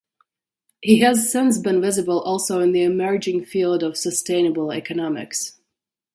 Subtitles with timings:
[0.81, 5.59] He has since been visible also in the emerging field of sustainable economics.